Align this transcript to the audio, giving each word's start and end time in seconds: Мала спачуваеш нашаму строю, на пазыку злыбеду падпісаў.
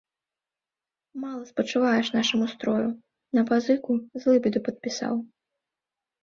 Мала 1.25 1.43
спачуваеш 1.49 2.07
нашаму 2.19 2.45
строю, 2.53 2.87
на 3.39 3.45
пазыку 3.53 3.91
злыбеду 4.25 4.59
падпісаў. 4.71 5.15